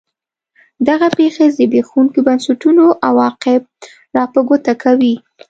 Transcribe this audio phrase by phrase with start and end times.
[0.87, 3.61] دغه پېښې زبېښونکو بنسټونو عواقب
[4.15, 5.15] را په ګوته کوي.